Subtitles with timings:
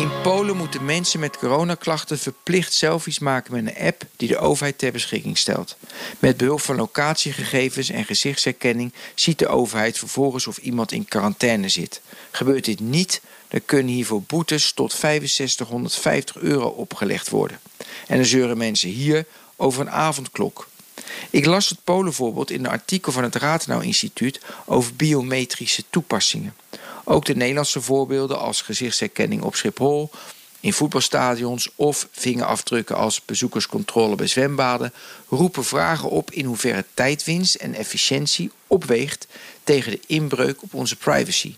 [0.00, 4.78] In Polen moeten mensen met coronaklachten verplicht selfies maken met een app die de overheid
[4.78, 5.76] ter beschikking stelt.
[6.18, 12.00] Met behulp van locatiegegevens en gezichtsherkenning ziet de overheid vervolgens of iemand in quarantaine zit.
[12.30, 17.60] Gebeurt dit niet, dan kunnen hiervoor boetes tot 6550 euro opgelegd worden.
[18.06, 19.26] En dan zeuren mensen hier
[19.56, 20.68] over een avondklok.
[21.30, 26.54] Ik las het Polenvoorbeeld in een artikel van het Ratenau Instituut over biometrische toepassingen.
[27.04, 30.10] Ook de Nederlandse voorbeelden als gezichtsherkenning op Schiphol,
[30.60, 34.92] in voetbalstadions of vingerafdrukken als bezoekerscontrole bij zwembaden
[35.28, 39.26] roepen vragen op in hoeverre tijdwinst en efficiëntie opweegt
[39.64, 41.54] tegen de inbreuk op onze privacy.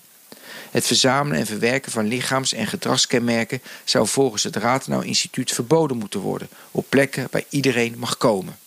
[0.71, 6.21] Het verzamelen en verwerken van lichaams- en gedragskenmerken zou volgens het Ratenau Instituut verboden moeten
[6.21, 8.59] worden op plekken waar iedereen mag komen.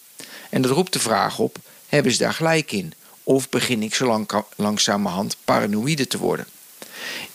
[0.50, 1.58] En dat roept de vraag op:
[1.88, 2.94] hebben ze daar gelijk in?
[3.24, 6.48] Of begin ik zo lang, langzamerhand paranoïde te worden?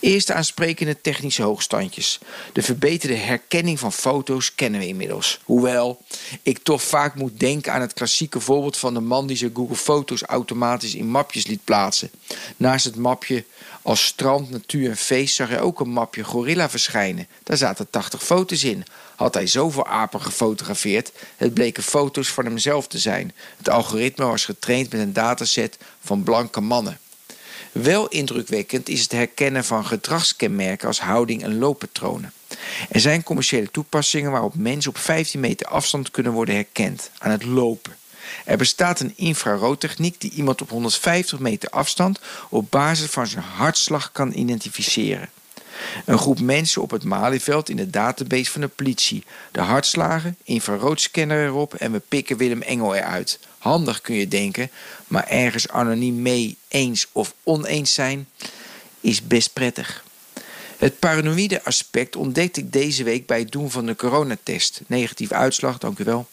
[0.00, 2.18] Eerste aansprekende technische hoogstandjes.
[2.52, 5.40] De verbeterde herkenning van foto's kennen we inmiddels.
[5.44, 6.00] Hoewel
[6.42, 9.76] ik toch vaak moet denken aan het klassieke voorbeeld van de man die zijn Google
[9.76, 12.10] Foto's automatisch in mapjes liet plaatsen.
[12.56, 13.44] Naast het mapje
[13.82, 17.28] als strand, natuur en feest zag hij ook een mapje gorilla verschijnen.
[17.42, 18.84] Daar zaten 80 foto's in.
[19.16, 23.32] Had hij zoveel apen gefotografeerd, het bleken foto's van hemzelf te zijn.
[23.56, 26.98] Het algoritme was getraind met een dataset van blanke mannen.
[27.72, 32.32] Wel indrukwekkend is het herkennen van gedragskenmerken als houding en looppatronen.
[32.88, 37.44] Er zijn commerciële toepassingen waarop mensen op 15 meter afstand kunnen worden herkend aan het
[37.44, 37.96] lopen.
[38.44, 44.12] Er bestaat een infraroodtechniek die iemand op 150 meter afstand op basis van zijn hartslag
[44.12, 45.28] kan identificeren.
[46.04, 49.24] Een groep mensen op het Malieveld in de database van de politie.
[49.50, 53.38] De hartslagen, infraroodscanner erop en we pikken Willem Engel eruit.
[53.58, 54.70] Handig kun je denken,
[55.06, 58.28] maar ergens anoniem mee eens of oneens zijn
[59.00, 60.04] is best prettig.
[60.80, 64.80] Het paranoïde aspect ontdekte ik deze week bij het doen van de coronatest.
[64.86, 66.28] Negatieve uitslag, dank u wel.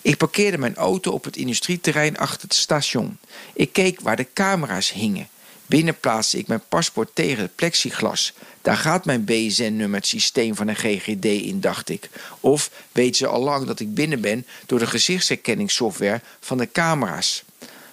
[0.00, 3.18] Ik parkeerde mijn auto op het industrieterrein achter het station.
[3.52, 5.28] Ik keek waar de camera's hingen.
[5.72, 8.32] Binnen plaatste ik mijn paspoort tegen het plexiglas.
[8.62, 12.10] Daar gaat mijn BSN-nummer het systeem van een GGD in, dacht ik.
[12.40, 17.42] Of weet ze al lang dat ik binnen ben door de gezichtsherkenningssoftware van de camera's.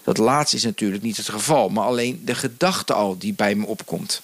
[0.03, 3.65] Dat laatste is natuurlijk niet het geval, maar alleen de gedachte al die bij me
[3.65, 4.21] opkomt.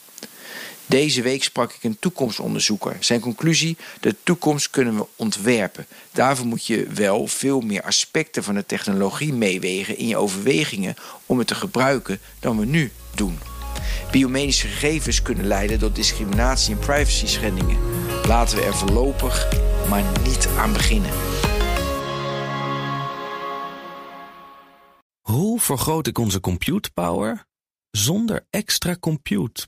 [0.85, 2.97] Deze week sprak ik een toekomstonderzoeker.
[2.99, 5.85] Zijn conclusie: de toekomst kunnen we ontwerpen.
[6.11, 10.95] Daarvoor moet je wel veel meer aspecten van de technologie meewegen in je overwegingen
[11.25, 13.39] om het te gebruiken dan we nu doen.
[14.11, 17.77] Biometrische gegevens kunnen leiden tot discriminatie en privacy schendingen.
[18.27, 19.47] Laten we er voorlopig
[19.89, 21.11] maar niet aan beginnen.
[25.21, 27.45] Hoe vergroot ik onze compute power
[27.91, 29.67] zonder extra compute